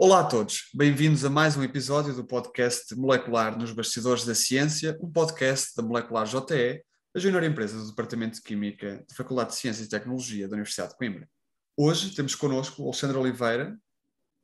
[0.00, 4.96] Olá a todos, bem-vindos a mais um episódio do podcast Molecular nos Bastidores da Ciência,
[5.02, 6.84] um podcast da Molecular JE,
[7.16, 10.90] a junior empresa do Departamento de Química da Faculdade de Ciências e Tecnologia da Universidade
[10.90, 11.28] de Coimbra.
[11.76, 13.76] Hoje temos connosco o Alexandre Oliveira.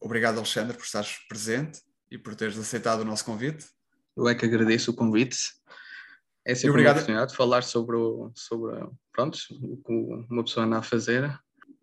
[0.01, 3.65] Obrigado, Alexandre, por estares presente e por teres aceitado o nosso convite.
[4.17, 5.53] Eu é que agradeço o convite.
[6.45, 8.75] É sempre uma oportunidade de falar sobre, o, sobre
[9.13, 9.93] pronto, o que
[10.29, 11.33] uma pessoa anda a fazer.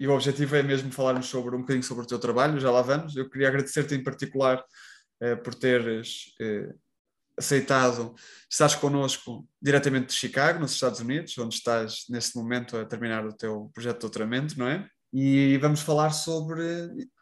[0.01, 2.81] E o objetivo é mesmo falarmos sobre um bocadinho sobre o teu trabalho, já lá
[2.81, 3.15] vamos.
[3.15, 4.65] Eu queria agradecer-te em particular
[5.19, 6.73] eh, por teres eh,
[7.37, 8.15] aceitado,
[8.49, 13.31] estás connosco diretamente de Chicago, nos Estados Unidos, onde estás neste momento a terminar o
[13.31, 14.89] teu projeto de doutoramento, não é?
[15.13, 16.63] E vamos falar sobre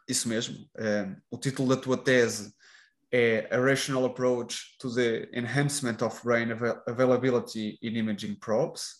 [0.08, 0.56] isso mesmo.
[0.78, 2.50] Eh, o título da tua tese
[3.12, 8.99] é A Rational Approach to the Enhancement of Brain Avail- Availability in Imaging Probes,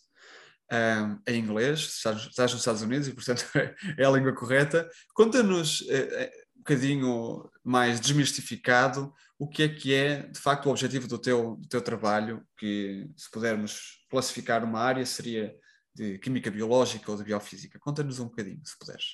[0.72, 3.44] um, em inglês, estás, estás nos Estados Unidos e, portanto,
[3.98, 4.88] é a língua correta.
[5.14, 10.70] Conta-nos eh, eh, um bocadinho mais desmistificado o que é que é, de facto, o
[10.70, 15.56] objetivo do teu, do teu trabalho, que, se pudermos classificar uma área, seria
[15.94, 17.78] de química biológica ou de biofísica.
[17.78, 19.04] Conta-nos um bocadinho, se puderes.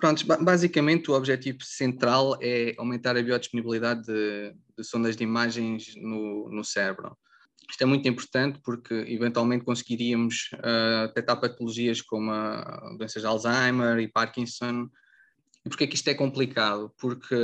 [0.00, 5.94] Pronto, ba- basicamente o objetivo central é aumentar a biodisponibilidade de, de sondas de imagens
[5.96, 7.16] no, no cérebro.
[7.70, 13.98] Isto é muito importante porque eventualmente conseguiríamos ah, detectar patologias como a doenças de Alzheimer
[14.00, 14.88] e Parkinson.
[15.64, 16.92] E porquê que isto é complicado?
[16.98, 17.36] Porque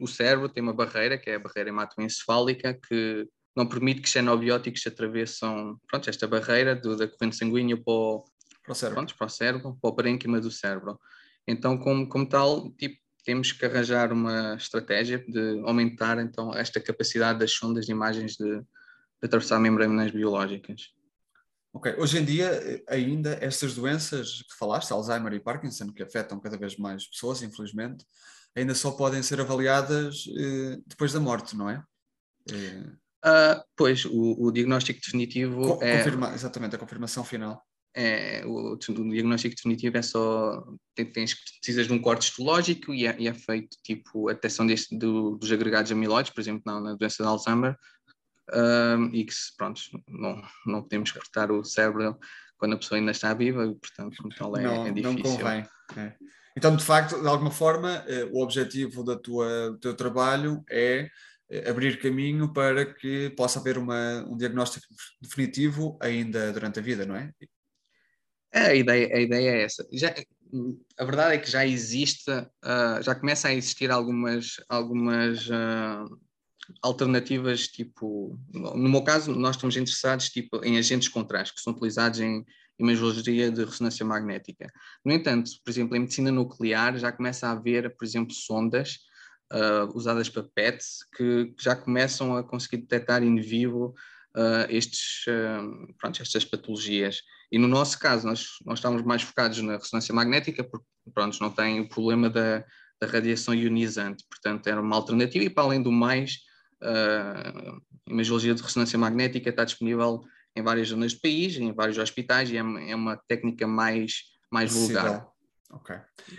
[0.00, 4.86] o cérebro tem uma barreira, que é a barreira hematoencefálica, que não permite que xenobióticos
[4.86, 8.24] atravessam pronto, esta barreira do- da corrente sanguínea para o,
[8.64, 8.94] Para o cérebro.
[8.96, 10.98] pronto, para o cérebro, para o parênquima do cérebro.
[11.46, 17.38] Então, como, como tal, tipo, temos que arranjar uma estratégia de aumentar então esta capacidade
[17.38, 18.62] das sondas de imagens de
[19.22, 20.90] atravessar membranas biológicas.
[21.72, 26.40] Ok, hoje em dia, eh, ainda estas doenças que falaste, Alzheimer e Parkinson, que afetam
[26.40, 28.04] cada vez mais pessoas, infelizmente,
[28.56, 31.82] ainda só podem ser avaliadas eh, depois da morte, não é?
[32.50, 32.84] Eh,
[33.22, 37.62] Ah, pois, o, o diagnóstico definitivo co- é, confirma- exatamente, a confirmação final.
[37.94, 40.64] é o, o diagnóstico definitivo é só
[40.94, 44.96] tens, precisas de um corte histológico e é, e é feito tipo a detecção deste,
[44.96, 47.76] do- dos agregados amiloides, por exemplo, na, na doença de Alzheimer,
[48.52, 52.18] ahm, e que pronto, não, não podemos cortar o cérebro
[52.56, 55.22] quando a pessoa ainda está viva, e, portanto, como tal, é, não, é não difícil.
[55.22, 55.66] convém.
[55.96, 56.14] é.
[56.56, 61.08] Então, de facto, de alguma forma, eh, o objetivo da tua, do teu trabalho é
[61.48, 64.86] eh, abrir caminho para que possa haver uma, um diagnóstico
[65.20, 67.32] definitivo ainda durante a vida, não é?
[68.52, 69.86] É, a ideia, a ideia é essa.
[69.92, 70.12] Já,
[70.98, 72.30] a verdade é que já existe,
[72.62, 76.04] ah, já começa a existir algumas, algumas ah,
[76.82, 81.72] alternativas, tipo, no meu caso, nós estamos interessados tipo, em agentes de contraste, que são
[81.72, 82.44] utilizados em
[82.78, 84.70] imagiologia de ressonância magnética.
[85.04, 88.98] No entanto, por exemplo, em medicina nuclear já começa a haver, por exemplo, sondas
[89.50, 90.84] ah, usadas para PET
[91.16, 93.94] que já começam a conseguir detectar in vivo
[94.36, 95.62] ah, estes, ah,
[95.98, 97.22] pronto, estas patologias.
[97.50, 101.50] E no nosso caso, nós, nós estamos mais focados na ressonância magnética, porque pronto, não
[101.50, 102.64] tem o problema da,
[103.00, 106.40] da radiação ionizante, portanto era uma alternativa e para além do mais,
[106.82, 107.78] a
[108.08, 110.20] imagiologia de ressonância magnética está disponível
[110.56, 114.22] em várias zonas do país, em vários hospitais e é, uma- é uma técnica mais,
[114.50, 115.26] mais vulgar.
[115.70, 115.94] Ok.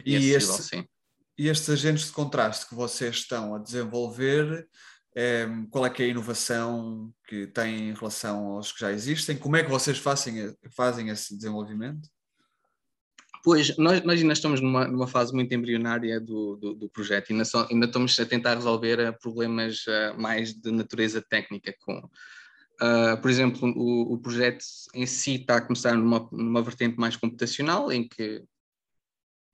[0.05, 0.89] E, E acessível, este-.
[1.37, 4.67] E estes agentes de contraste que vocês estão a desenvolver,
[5.15, 9.37] eh, qual é que é a inovação que têm em relação aos que já existem?
[9.37, 12.09] Como é que vocês fazem, fazem esse desenvolvimento?
[13.43, 17.45] Pois, nós, nós ainda estamos numa, numa fase muito embrionária do, do, do projeto, ainda,
[17.45, 21.73] só- ainda estamos a tentar resolver eh, problemas eh, mais de natureza técnica.
[21.79, 22.09] Com,
[22.81, 24.63] ah, por exemplo, o, o projeto
[24.93, 28.43] em si está a começar numa, numa vertente mais computacional, em que,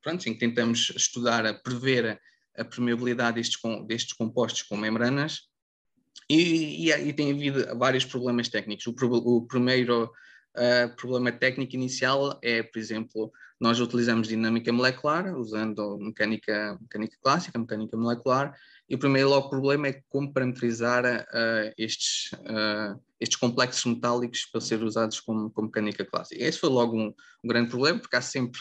[0.02, 2.20] pronto, em que tentamos estudar, a prever
[2.58, 5.42] a, a permeabilidade destes, destes compostos com membranas,
[6.28, 8.88] e, e, e tem havido vários problemas técnicos.
[8.88, 10.12] O, o primeiro
[10.56, 17.57] ah, problema técnico inicial é, por exemplo, nós utilizamos dinâmica molecular, usando mecânica, mecânica clássica,
[17.57, 18.54] mecânica molecular,
[18.90, 24.62] e o primeiro logo problema é como parametrizar ah, estes, ah, estes complexos metálicos para
[24.62, 26.44] ser usados como, como mecânica clássica.
[26.44, 27.13] Esse foi logo um,
[27.44, 28.60] um grande problema, porque há sempre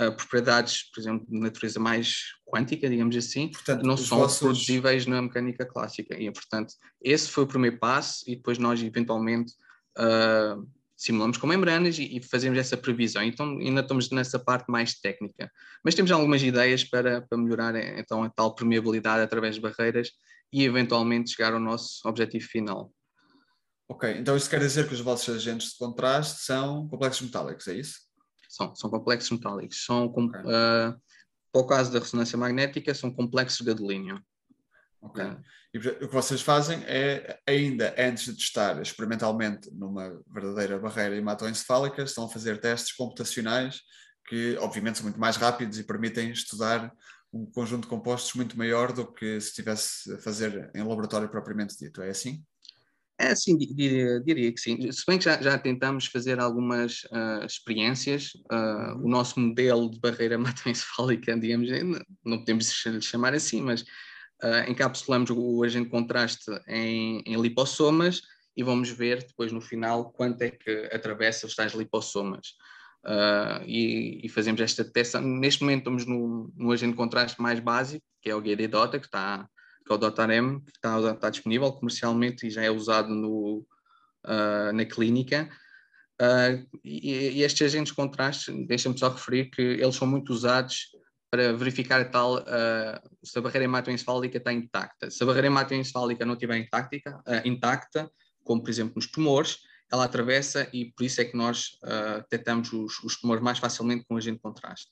[0.00, 5.06] uh, propriedades, por exemplo, de natureza mais quântica, digamos assim, Portanto, não são vossos- produzíveis
[5.06, 6.18] na mecânica clássica.
[6.18, 9.52] E, portanto, esse foi o primeiro passo e depois nós, eventualmente,
[9.98, 10.66] uh,
[11.02, 13.22] simulamos com membranas e, e fazemos essa previsão.
[13.24, 15.50] Então, ainda estamos nessa parte mais técnica.
[15.84, 20.10] Mas temos algumas ideias para, para melhorar, então, a tal permeabilidade através de barreiras
[20.52, 22.92] e, eventualmente, chegar ao nosso objetivo final.
[23.88, 27.74] Ok, então isso quer dizer que os vossos agentes de contraste são complexos metálicos, é
[27.74, 27.98] isso?
[28.48, 29.84] São, são complexos metálicos.
[29.84, 30.40] São, com, Ok.
[30.40, 30.96] uh,
[31.52, 34.22] para o caso da ressonância magnética, são complexos de gadelínio.
[35.02, 35.24] Ok.
[35.24, 35.42] Uh,
[35.74, 41.16] E portanto, o que vocês fazem é, ainda antes de testar experimentalmente numa verdadeira barreira
[41.16, 43.80] hematoencefálica, estão a fazer testes computacionais
[44.28, 46.92] que, obviamente, são muito mais rápidos e permitem estudar
[47.32, 51.76] um conjunto de compostos muito maior do que se estivesse a fazer em laboratório propriamente
[51.78, 52.02] dito.
[52.02, 52.44] É assim?
[53.18, 54.90] É, sim, di- diria, diria que sim.
[54.92, 59.98] Se bem que já, já tentamos fazer algumas ah, experiências, ah, o nosso modelo de
[59.98, 63.84] barreira hematoencefálica, digamos, não- não podemos lhe chamar assim, mas
[64.42, 68.22] ah, encapsulamos o agente de contraste em, em lipossomas
[68.56, 72.54] e vamos ver depois no final quanto é que atravessa os tais lipossomas.
[73.04, 75.20] Ah, e, e fazemos esta testa.
[75.20, 79.06] Neste momento estamos no, no agente de contraste mais básico, que é o GD-DOTA, que
[79.06, 79.48] está
[79.84, 83.66] que é o DOTAREM, que está, está disponível comercialmente e já é usado no,
[84.24, 85.48] ah, na clínica.
[86.20, 86.50] Ah,
[86.84, 90.88] e, e estes agentes de contraste, deixa-me só referir que eles são muito usados
[91.32, 95.10] para verificar tal ah, se a barreira hematoencefálica está intacta.
[95.10, 98.12] Se a barreira hematoencefálica não estiver intacta, ah, intacta,
[98.44, 102.70] como por exemplo nos tumores, ela atravessa e por isso é que nós ah, detectamos
[102.74, 104.90] os, os tumores mais facilmente com agente de contraste.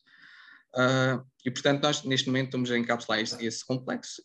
[0.74, 4.22] Ah, e portanto, nós neste momento estamos a encapsular este- esse complexo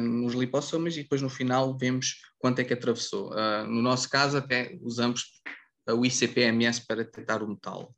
[0.00, 3.34] nos lipossomas e depois no final vemos quanto é que atravessou.
[3.66, 5.42] No nosso caso, até usamos
[5.88, 7.92] o ICP-MS para detectar o metal.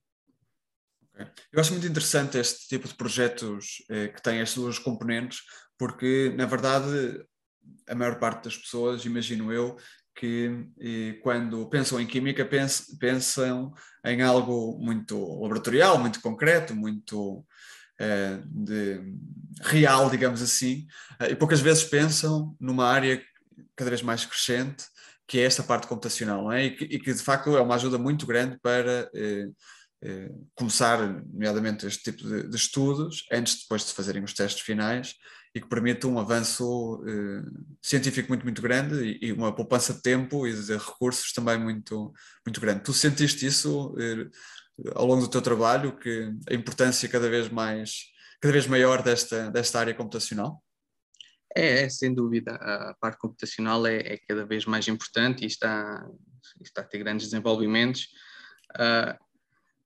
[1.52, 5.40] Eu acho muito interessante este tipo de projetos eh, que têm estas duas componentes,
[5.78, 7.24] porque, na verdade,
[7.88, 9.76] a maior parte das pessoas, imagino eu,
[10.14, 13.72] que eh, quando pensam em química pens- pensam
[14.04, 17.44] em algo muito laboratorial, muito concreto, muito
[17.98, 19.00] eh, de-
[19.62, 20.86] real, digamos assim,
[21.20, 23.22] eh, e poucas vezes pensam numa área
[23.76, 24.84] cada vez mais crescente,
[25.26, 26.64] que é esta parte computacional, é?
[26.66, 29.46] E que, e que, de facto é uma ajuda muito grande para eh,
[30.54, 30.98] começar,
[31.32, 35.14] nomeadamente, este tipo de, de estudos, antes depois de fazerem os testes finais,
[35.54, 37.42] e que permite um avanço eh,
[37.82, 42.12] científico muito, muito grande e, e uma poupança de tempo e de recursos também muito,
[42.46, 42.82] muito grande.
[42.82, 44.30] Tu sentiste isso eh,
[44.94, 48.06] ao longo do teu trabalho, que a importância cada vez mais,
[48.40, 50.62] cada vez maior desta, desta área computacional?
[51.54, 52.54] É, é, sem dúvida.
[52.54, 56.02] A parte computacional é, é cada vez mais importante e está,
[56.62, 58.08] está a ter grandes desenvolvimentos.
[58.74, 59.18] Ah,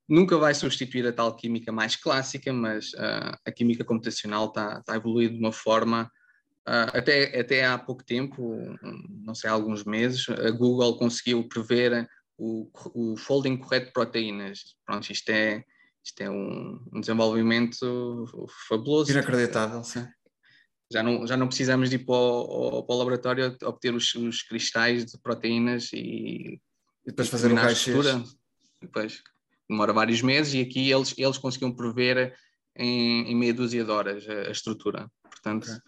[0.08, 4.96] nunca vai substituir a tal química mais clássica, mas ah, a química computacional está, a
[4.96, 6.10] evoluir de uma forma.
[6.66, 8.58] ah, até, até há pouco tempo,
[9.24, 12.08] não sei, há alguns meses, a Google conseguiu prever
[12.38, 14.76] o, o folding correto de proteínas.
[14.84, 15.64] Pronto, isto é,
[16.04, 18.24] isto é um, um desenvolvimento
[18.68, 19.10] fabuloso.
[19.10, 20.06] Inacreditável, sim.
[20.92, 24.42] Já não, já não precisamos de ir para o, para o laboratório obter os, os,
[24.42, 26.60] cristais de proteínas e,
[27.04, 28.36] e depois fazer o raio-x.
[28.80, 29.20] Depois
[29.68, 32.36] demora vários meses e aqui eles, eles conseguiam prever
[32.76, 35.10] em, em meia dúzia de horas a, a estrutura.
[35.22, 35.80] Portanto, okay.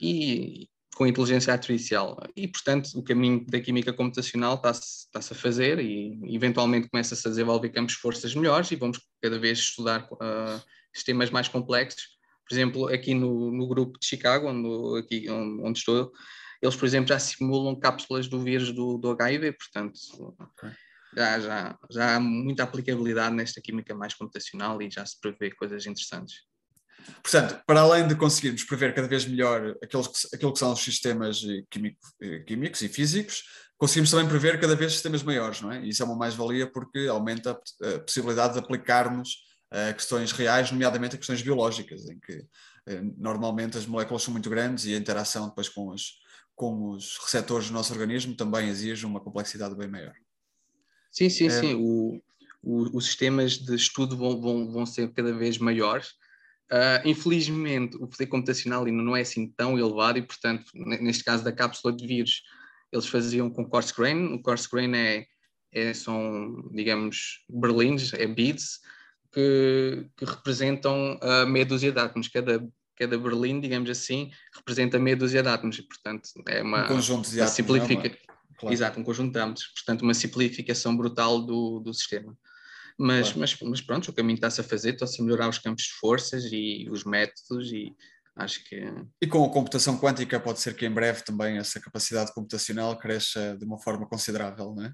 [0.00, 2.18] e com inteligência artificial.
[2.34, 7.30] E, portanto, o caminho da química computacional está-se está a fazer e, eventualmente, começa-se a
[7.30, 10.62] desenvolver campos de forças melhores e vamos cada vez estudar uh,
[10.94, 15.78] sistemas mais complexos por exemplo, aqui no, no grupo de Chicago, onde, aqui, onde, onde,
[15.80, 16.12] estou,
[16.62, 19.98] eles, por exemplo, já simulam cápsulas do vírus do, do HIV, portanto,
[20.38, 20.70] okay.
[21.16, 25.86] Já, já, já há muita aplicabilidade nesta química mais computacional e já se prevê coisas
[25.86, 26.34] interessantes.
[27.22, 30.80] Portanto, para além de conseguirmos prever cada vez melhor aqueles que, aquilo que são os
[30.80, 32.00] sistemas químico,
[32.46, 33.44] químicos e físicos,
[33.78, 35.84] conseguimos também prever cada vez sistemas maiores, não é?
[35.84, 41.16] E isso é uma mais-valia porque aumenta a possibilidade de aplicarmos a questões reais, nomeadamente
[41.16, 42.44] a questões biológicas, em que
[42.86, 46.12] eh, normalmente as moléculas são muito grandes e a interação depois com os,
[46.54, 50.14] com os receptores do nosso organismo também exige uma complexidade bem maior.
[51.16, 51.50] Sim, sim, é...
[51.50, 51.74] sim.
[51.74, 52.20] O,
[52.62, 56.08] o, os sistemas de estudo vão, vão, vão ser cada vez maiores.
[56.70, 61.42] Uh, infelizmente, o poder computacional ainda não é assim tão elevado e, portanto, neste caso
[61.42, 62.42] da cápsula de vírus,
[62.92, 64.34] eles faziam com coarse grain.
[64.34, 65.26] O coarse grain é,
[65.72, 68.80] é, são, digamos, berlins, é beads,
[69.32, 72.28] que, que, representam a meia dúzia de átomos.
[72.28, 75.78] Cada, cada berlim, digamos assim, representa meia dúzia de átomos.
[75.78, 77.54] E, portanto, é uma, um conjunto de átomos.
[77.54, 78.18] Simplifica...
[78.58, 78.72] Claro.
[78.74, 79.66] Exato, um conjunto de átomos.
[79.74, 82.36] Portanto, uma simplificação brutal do, do sistema.
[82.98, 83.40] Mas, Claro.
[83.40, 86.44] mas, mas pronto, o caminho está-se a fazer, estão-se a melhorar os campos de forças
[86.50, 87.94] e os métodos e
[88.34, 88.82] acho que
[89.20, 93.56] E com a computação quântica pode ser que em breve também essa capacidade computacional cresça
[93.58, 94.92] de uma forma considerável, não é?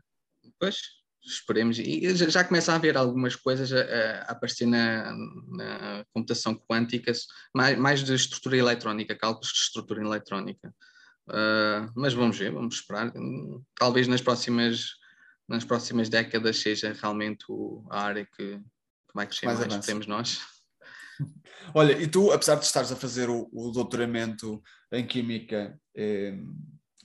[0.59, 0.77] Pois,
[1.25, 1.79] esperemos.
[1.79, 5.13] E já, começa a haver algumas coisas a, a- a aparecer na,
[5.57, 7.13] na computação quântica,
[7.55, 10.75] mais, mais de estrutura eletrónica, cálculos de estrutura eletrónica.
[11.29, 13.13] Ah, mas vamos ver, vamos esperar.
[13.79, 14.91] Talvez nas próximas,
[15.49, 19.87] nas próximas décadas seja realmente o- a área que, que vai crescer Mais mais, avança.
[19.87, 20.41] temos nós.
[21.75, 26.37] Olha, e tu, apesar de estares a fazer o, o doutoramento em Química, eh,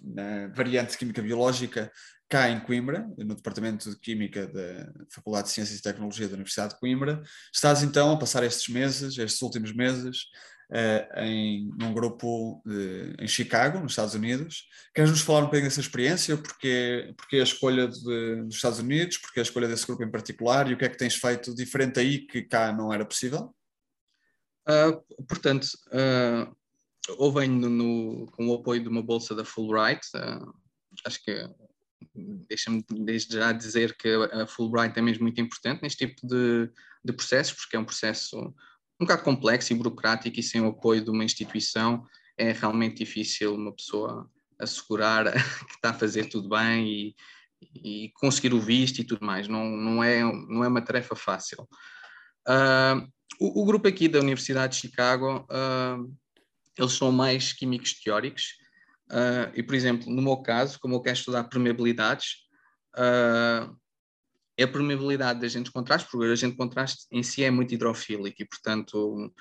[0.02, 1.92] na variante de Química Biológica,
[2.30, 6.74] cá em Coimbra, no Departamento de Química da Faculdade de Ciências e Tecnologia da Universidade
[6.74, 7.22] de Coimbra,
[7.54, 10.26] estás então a passar estes meses, estes últimos meses,
[10.70, 14.68] eh, em, num grupo de- em Chicago, nos Estados Unidos.
[14.94, 16.36] Queres nos falar um bocadinho dessa experiência?
[16.38, 20.70] Porque, porque a escolha de- dos Estados Unidos, porque a escolha desse grupo em particular
[20.70, 23.56] e o que é que tens feito diferente aí que cá não era possível?
[24.68, 26.52] Ah, portanto, ah,
[27.18, 30.46] ou venho no- com o apoio de uma bolsa da Fulbright, ah,
[31.06, 31.50] acho que
[32.50, 36.70] deixa-me desde já dizer que a Fulbright é mesmo muito importante neste tipo de,
[37.04, 38.54] de processos, porque é um processo
[39.00, 42.06] um bocado complexo e burocrático e sem o apoio de uma instituição
[42.38, 45.32] é realmente difícil uma pessoa assegurar
[45.68, 47.16] que está a fazer tudo bem e,
[48.06, 49.48] e conseguir o visto e tudo mais.
[49.48, 51.68] Não, não, é, não é uma tarefa fácil.
[52.48, 53.06] Ah,
[53.40, 55.98] o, o grupo aqui da Universidade de Chicago, ah,
[56.78, 58.56] eles são mais químicos teóricos.
[59.12, 62.48] ah, e, por exemplo, no meu caso, como eu quero estudar permeabilidades,
[62.96, 63.70] ah,
[64.58, 68.42] é a permeabilidade de agentes contrastes, porque o agente contraste em si é muito hidrofílico
[68.42, 69.32] e, portanto,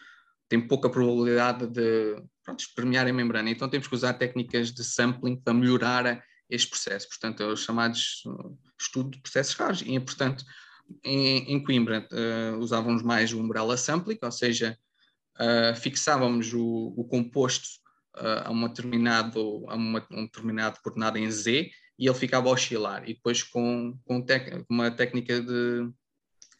[0.48, 3.50] tem pouca probabilidade de pronto, permear a membrana.
[3.50, 7.08] Então, temos que usar técnicas de sampling para melhorar este processo.
[7.08, 9.82] Portanto, é os chamados uh, estudo de processos raros.
[9.84, 10.44] E, portanto,
[11.02, 14.78] em, em Coimbra uh, usávamos mais o umbrella sampling, ou seja,
[15.40, 17.66] uh, fixávamos o, o composto
[18.16, 22.52] uh, a, uma determinado, a uma, um determinado coordenada em Z e ele ficava a
[22.52, 23.02] oscilar.
[23.04, 25.90] E depois, com, com tec, uma técnica de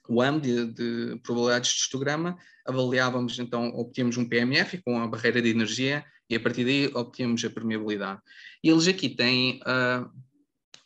[0.09, 5.51] WAM, de, de probabilidades de histograma, avaliávamos, então, obtínhamos um PMF com a barreira de
[5.51, 8.21] energia e a partir daí obtínhamos a permeabilidade.
[8.63, 10.11] E eles aqui têm, uh,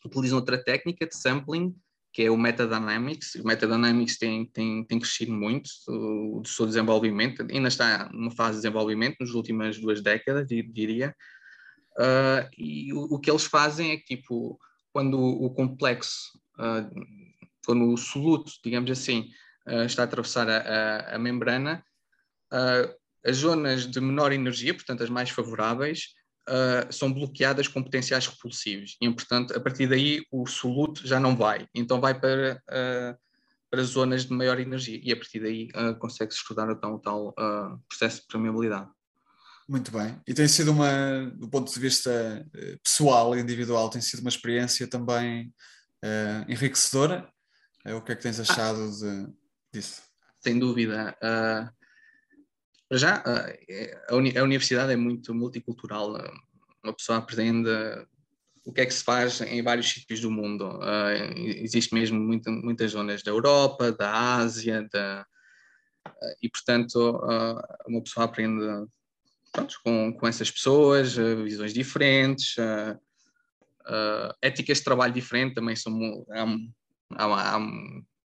[0.05, 1.75] utilizam outra técnica de sampling,
[2.13, 3.37] que é o Metadynamics.
[3.37, 8.57] O Metadynamics tem, tem, tem crescido muito o, do seu desenvolvimento, ainda está numa fase
[8.57, 11.15] de desenvolvimento nas últimas duas décadas, diria.
[12.01, 14.59] Uh, e o, o, que eles fazem é que, tipo,
[14.91, 16.89] quando o, complexo, uh,
[17.67, 19.29] quando o soluto, digamos assim,
[19.69, 21.85] uh, está a atravessar a, a, a membrana,
[23.25, 26.15] as zonas de menor energia, portanto as mais favoráveis,
[26.91, 28.97] são bloqueadas com potenciais repulsivos.
[29.01, 32.61] E, portanto, a partir daí o soluto já não vai, então vai para,
[33.71, 34.99] para zonas de maior energia.
[35.01, 35.69] E a partir daí
[36.01, 37.33] consegue-se estudar então, o tal
[37.89, 38.91] processo de permeabilidade.
[39.71, 40.21] Muito bem.
[40.27, 42.45] E tem sido uma, do ponto de vista
[42.83, 45.55] pessoal e individual, tem sido uma experiência também
[46.49, 47.33] enriquecedora?
[47.87, 49.33] o que é que tens achado de,
[49.73, 50.03] disso?
[50.41, 51.17] Sem dúvida.
[51.21, 53.23] Para já,
[54.09, 56.15] a, uni a universidade é muito multicultural.
[56.83, 57.71] Uma pessoa aprende
[58.65, 60.69] o que é que se faz em vários sítios do mundo.
[60.79, 65.25] Uh, existe mesmo muita, muitas zonas da Europa, da Ásia, da,
[66.07, 68.65] uh, e portanto uh, uma pessoa aprende
[69.53, 72.57] pronto, com, com essas pessoas, visões diferentes,
[74.41, 77.61] éticas de trabalho diferentes também são há, há, há,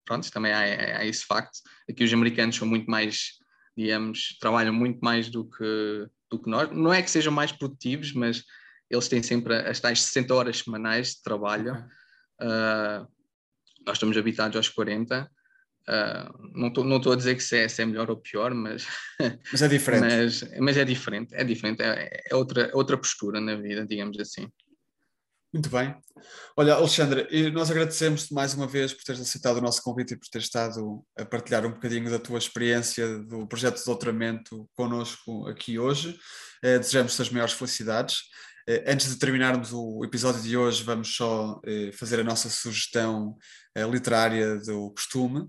[0.04, 1.58] pronto, também há, há esse facto.
[1.88, 3.38] Aqui os americanos são muito mais
[3.76, 6.70] digamos, trabalham muito mais do que, do que nós.
[6.72, 8.42] Não é que sejam mais produtivos, mas
[8.88, 11.72] eles têm sempre as tais 60 horas semanais de trabalho.
[11.72, 12.48] Okay.
[12.48, 13.06] Uh,
[13.86, 15.30] nós estamos habitados aos 40.
[15.88, 18.86] Uh, não estou não a dizer que se é, se é, melhor ou pior, mas,
[19.52, 20.02] mas é diferente.
[20.02, 24.48] mas, mas, é diferente, é diferente, é, é outra, outra postura na vida, digamos assim.
[25.52, 25.94] Muito bem.
[26.56, 30.28] Olha, Alexandre, nós agradecemos-te mais uma vez por teres aceitado o nosso convite e por
[30.28, 35.78] teres estado a partilhar um bocadinho da tua experiência do projeto de doutoramento connosco aqui
[35.78, 36.18] hoje.
[36.62, 38.24] Eh, Desejamos-te as maiores felicidades.
[38.68, 43.36] Eh, Antes de terminarmos o episódio de hoje, vamos só eh, fazer a nossa sugestão
[43.92, 45.46] literária do costume.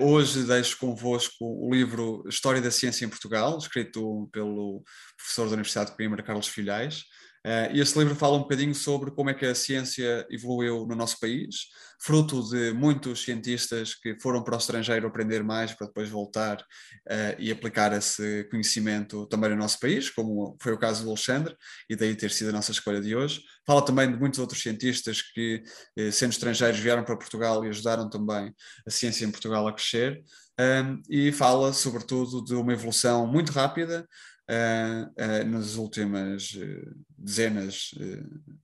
[0.00, 4.84] Hoje deixo convosco o livro História da Ciência em Portugal, escrito pelo
[5.16, 7.02] professor da Universidade de Coimbra, Carlos Filhais.
[7.46, 10.94] Uh, e este livro fala um bocadinho sobre como é que a ciência evoluiu no
[10.94, 11.66] nosso país,
[12.00, 17.36] fruto de muitos cientistas que foram para o estrangeiro aprender mais para depois voltar uh,
[17.38, 21.54] e aplicar esse conhecimento também no nosso país, como foi o caso do Alexandre,
[21.88, 23.42] e daí ter sido a nossa escolha de hoje.
[23.66, 25.62] Fala também de muitos outros cientistas que,
[25.98, 28.54] uh, sendo estrangeiros, vieram para Portugal e ajudaram também
[28.86, 30.22] a ciência em Portugal a crescer.
[30.58, 34.06] Um, e fala, sobretudo, de uma evolução muito rápida
[34.50, 37.90] uh, nas últimas uh, dezenas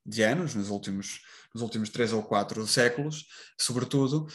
[0.05, 1.21] de anos, nos últimos,
[1.55, 3.27] nos últimos três ou quatro séculos,
[3.59, 4.27] sobretudo,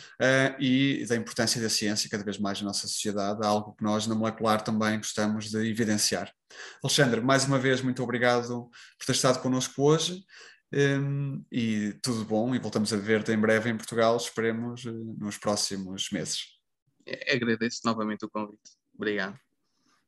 [0.59, 4.15] e da importância da ciência cada vez mais na nossa sociedade, algo que nós na
[4.15, 6.33] molecular também gostamos de evidenciar.
[6.83, 10.23] Alexandre, mais uma vez, muito obrigado por ter estado connosco hoje.
[10.73, 16.09] Um, e tudo bom, e voltamos a ver-te em breve em Portugal, esperemos nos próximos
[16.11, 16.55] meses.
[17.31, 18.71] Agradeço novamente o convite.
[18.93, 19.44] Obrigado.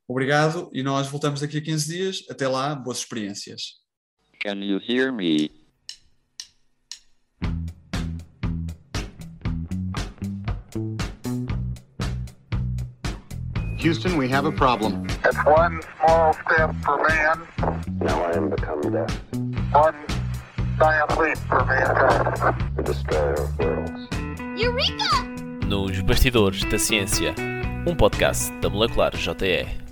[0.07, 2.23] Obrigado e nós voltamos daqui a 15 dias.
[2.29, 3.75] Até lá, boas experiências.
[4.41, 5.49] Can you hear me?
[13.79, 15.05] Houston, we have a problem.
[15.23, 17.47] It's one small step for man,
[17.99, 19.13] Now I am become death,
[19.71, 19.95] one
[20.79, 22.75] giant leap for mankind.
[22.75, 24.07] the destroyer of worlds.
[25.67, 27.35] Nos Bastidores da Ciência,
[27.85, 29.85] um podcast da Molecular JE.